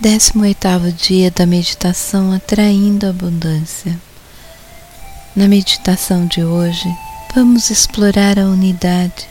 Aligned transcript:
18 0.00 0.92
dia 0.92 1.28
da 1.28 1.44
meditação 1.44 2.30
atraindo 2.30 3.04
abundância. 3.04 4.00
Na 5.34 5.48
meditação 5.48 6.24
de 6.24 6.44
hoje, 6.44 6.88
vamos 7.34 7.68
explorar 7.68 8.38
a 8.38 8.44
unidade 8.44 9.28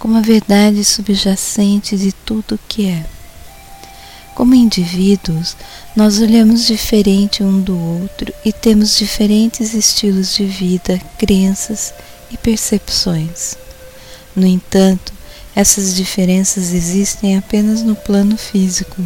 como 0.00 0.16
a 0.16 0.20
verdade 0.20 0.84
subjacente 0.84 1.96
de 1.96 2.10
tudo 2.10 2.56
o 2.56 2.60
que 2.66 2.88
é. 2.88 3.06
Como 4.34 4.56
indivíduos, 4.56 5.56
nós 5.94 6.18
olhamos 6.18 6.66
diferente 6.66 7.44
um 7.44 7.60
do 7.60 7.78
outro 7.78 8.34
e 8.44 8.52
temos 8.52 8.96
diferentes 8.96 9.72
estilos 9.72 10.34
de 10.34 10.44
vida, 10.44 11.00
crenças 11.16 11.94
e 12.28 12.36
percepções. 12.36 13.56
No 14.34 14.48
entanto, 14.48 15.12
essas 15.54 15.94
diferenças 15.94 16.72
existem 16.72 17.38
apenas 17.38 17.84
no 17.84 17.94
plano 17.94 18.36
físico 18.36 19.00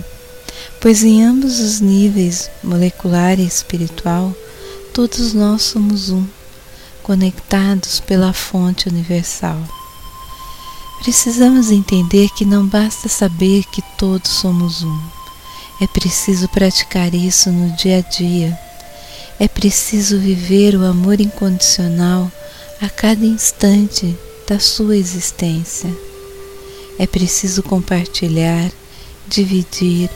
pois 0.80 1.02
em 1.02 1.24
ambos 1.24 1.60
os 1.60 1.80
níveis, 1.80 2.50
molecular 2.62 3.38
e 3.38 3.46
espiritual, 3.46 4.34
todos 4.92 5.32
nós 5.32 5.62
somos 5.62 6.10
um, 6.10 6.26
conectados 7.02 8.00
pela 8.00 8.32
fonte 8.32 8.88
universal. 8.88 9.58
Precisamos 11.02 11.70
entender 11.70 12.28
que 12.30 12.44
não 12.44 12.66
basta 12.66 13.08
saber 13.08 13.64
que 13.64 13.82
todos 13.96 14.30
somos 14.30 14.82
um. 14.82 15.00
É 15.80 15.86
preciso 15.86 16.48
praticar 16.48 17.14
isso 17.14 17.50
no 17.50 17.76
dia 17.76 17.98
a 17.98 18.00
dia. 18.00 18.58
É 19.38 19.46
preciso 19.46 20.18
viver 20.18 20.74
o 20.74 20.84
amor 20.84 21.20
incondicional 21.20 22.32
a 22.80 22.88
cada 22.88 23.24
instante 23.24 24.16
da 24.48 24.58
sua 24.58 24.96
existência. 24.96 25.90
É 26.98 27.06
preciso 27.06 27.62
compartilhar, 27.62 28.70
dividir, 29.28 30.08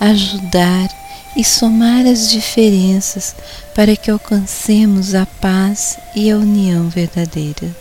ajudar 0.00 0.88
e 1.36 1.44
somar 1.44 2.06
as 2.06 2.30
diferenças 2.30 3.34
para 3.74 3.96
que 3.96 4.10
alcancemos 4.10 5.14
a 5.14 5.24
paz 5.24 5.98
e 6.14 6.30
a 6.30 6.36
união 6.36 6.88
verdadeira. 6.88 7.74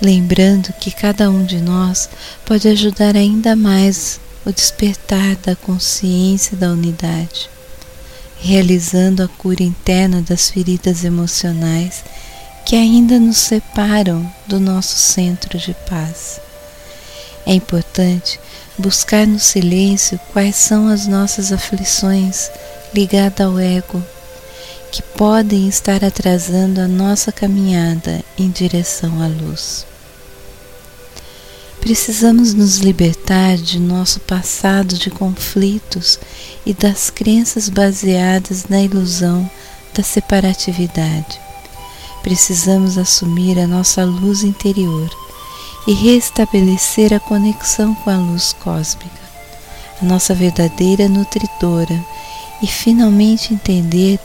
Lembrando 0.00 0.72
que 0.80 0.90
cada 0.90 1.28
um 1.30 1.44
de 1.44 1.60
nós 1.60 2.08
pode 2.44 2.68
ajudar 2.68 3.16
ainda 3.16 3.56
mais 3.56 4.20
o 4.46 4.52
despertar 4.52 5.36
da 5.36 5.56
consciência 5.56 6.56
da 6.56 6.70
unidade, 6.70 7.50
realizando 8.40 9.22
a 9.22 9.28
cura 9.28 9.62
interna 9.62 10.22
das 10.22 10.50
feridas 10.50 11.04
emocionais 11.04 12.04
que 12.64 12.76
ainda 12.76 13.18
nos 13.18 13.38
separam 13.38 14.30
do 14.46 14.60
nosso 14.60 14.96
centro 14.96 15.58
de 15.58 15.74
paz. 15.88 16.40
É 17.46 17.54
importante 17.54 18.38
buscar 18.78 19.26
no 19.26 19.38
silêncio 19.38 20.18
quais 20.32 20.56
são 20.56 20.88
as 20.88 21.06
nossas 21.06 21.52
aflições 21.52 22.50
ligadas 22.94 23.46
ao 23.46 23.58
ego, 23.58 24.02
que 24.90 25.02
podem 25.02 25.68
estar 25.68 26.04
atrasando 26.04 26.80
a 26.80 26.88
nossa 26.88 27.30
caminhada 27.30 28.24
em 28.38 28.50
direção 28.50 29.22
à 29.22 29.26
luz. 29.26 29.86
Precisamos 31.80 32.54
nos 32.54 32.78
libertar 32.78 33.56
de 33.56 33.78
nosso 33.78 34.20
passado 34.20 34.96
de 34.96 35.10
conflitos 35.10 36.18
e 36.66 36.74
das 36.74 37.10
crenças 37.10 37.68
baseadas 37.68 38.66
na 38.68 38.82
ilusão 38.82 39.48
da 39.94 40.02
separatividade. 40.02 41.40
Precisamos 42.22 42.98
assumir 42.98 43.58
a 43.58 43.66
nossa 43.66 44.04
luz 44.04 44.42
interior 44.42 45.08
e 45.88 45.94
restabelecer 45.94 47.14
a 47.14 47.18
conexão 47.18 47.94
com 47.94 48.10
a 48.10 48.18
luz 48.18 48.52
cósmica, 48.52 49.22
a 50.02 50.04
nossa 50.04 50.34
verdadeira 50.34 51.08
nutridora, 51.08 51.98
e 52.62 52.66
finalmente 52.66 53.54
entender 53.54 54.18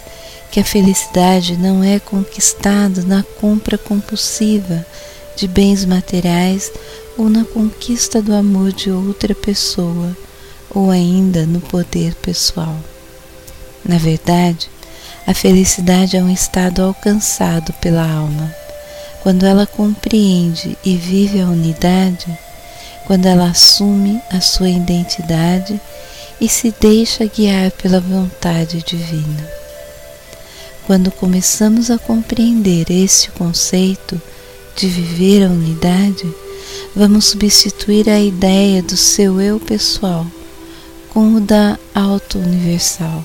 que 0.51 0.59
a 0.59 0.65
felicidade 0.65 1.55
não 1.55 1.81
é 1.81 1.99
conquistada 1.99 3.01
na 3.03 3.23
compra 3.39 3.77
compulsiva 3.77 4.85
de 5.37 5.47
bens 5.47 5.85
materiais 5.85 6.69
ou 7.17 7.29
na 7.29 7.45
conquista 7.45 8.21
do 8.21 8.35
amor 8.35 8.73
de 8.73 8.91
outra 8.91 9.33
pessoa 9.33 10.17
ou 10.69 10.91
ainda 10.91 11.45
no 11.45 11.61
poder 11.61 12.13
pessoal. 12.15 12.75
Na 13.85 13.97
verdade, 13.97 14.69
a 15.25 15.33
felicidade 15.33 16.17
é 16.17 16.21
um 16.21 16.29
estado 16.29 16.83
alcançado 16.83 17.71
pela 17.73 18.05
alma 18.05 18.62
quando 19.23 19.45
ela 19.45 19.65
compreende 19.65 20.77
e 20.83 20.97
vive 20.97 21.39
a 21.39 21.47
unidade, 21.47 22.27
quando 23.07 23.25
ela 23.25 23.49
assume 23.49 24.21
a 24.29 24.41
sua 24.41 24.69
identidade 24.69 25.79
e 26.41 26.49
se 26.49 26.75
deixa 26.77 27.25
guiar 27.25 27.71
pela 27.71 28.01
vontade 28.01 28.83
divina. 28.83 29.49
Quando 30.85 31.09
começamos 31.09 31.89
a 31.89 31.97
compreender 31.97 32.91
este 32.91 33.31
conceito 33.31 34.21
de 34.75 34.87
viver 34.87 35.45
a 35.45 35.49
unidade, 35.49 36.29
vamos 36.93 37.27
substituir 37.27 38.09
a 38.09 38.19
ideia 38.19 38.83
do 38.83 38.97
seu 38.97 39.39
eu 39.39 39.57
pessoal 39.57 40.27
com 41.13 41.35
o 41.35 41.39
da 41.39 41.79
auto-universal. 41.95 43.23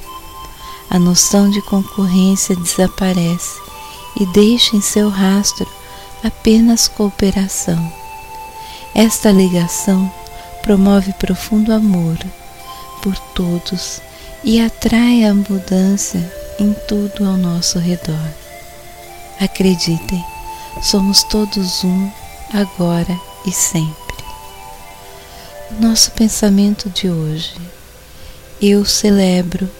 A 0.88 0.97
noção 0.97 1.50
de 1.50 1.60
concorrência 1.62 2.54
desaparece 2.54 3.58
e 4.20 4.25
deixa 4.26 4.76
em 4.76 4.81
seu 4.81 5.08
rastro 5.08 5.66
apenas 6.22 6.88
cooperação. 6.88 7.92
Esta 8.94 9.30
ligação 9.30 10.12
promove 10.62 11.12
profundo 11.14 11.72
amor 11.72 12.18
por 13.02 13.16
todos 13.34 14.00
e 14.42 14.60
atrai 14.60 15.24
a 15.24 15.30
abundância 15.30 16.20
em 16.58 16.74
tudo 16.86 17.24
ao 17.24 17.36
nosso 17.36 17.78
redor. 17.78 18.28
Acreditem, 19.40 20.24
somos 20.82 21.22
todos 21.22 21.84
um 21.84 22.10
agora 22.52 23.18
e 23.46 23.52
sempre. 23.52 24.24
Nosso 25.78 26.10
pensamento 26.12 26.90
de 26.90 27.08
hoje. 27.08 27.54
Eu 28.60 28.84
celebro 28.84 29.70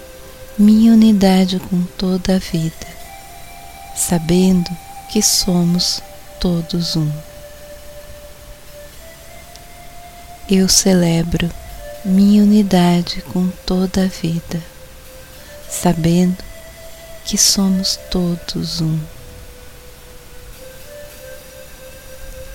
minha 0.57 0.93
unidade 0.93 1.59
com 1.59 1.83
toda 1.97 2.37
a 2.37 2.39
vida, 2.39 2.87
sabendo 3.97 4.71
que 5.09 5.21
somos 5.21 6.01
todos 6.41 6.97
um. 6.97 7.11
Eu 10.51 10.69
celebro 10.69 11.51
minha 12.05 12.43
unidade 12.43 13.23
com 13.33 13.49
toda 13.67 14.05
a 14.05 14.07
vida, 14.07 14.63
sabendo 15.69 16.39
que 17.25 17.37
somos 17.37 17.99
todos 18.11 18.81
um. 18.81 18.99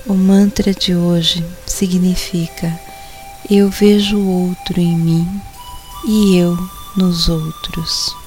O 0.06 0.14
mantra 0.14 0.74
de 0.74 0.96
hoje 0.96 1.46
significa 1.66 2.78
eu 3.50 3.70
vejo 3.70 4.18
o 4.18 4.50
outro 4.50 4.80
em 4.80 4.98
mim 4.98 5.42
e 6.06 6.38
eu 6.38 6.58
nos 6.96 7.28
outros. 7.28 8.23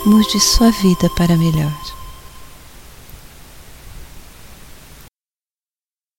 Mude 0.07 0.39
sua 0.39 0.71
vida 0.71 1.07
para 1.11 1.37
melhor. 1.37 1.71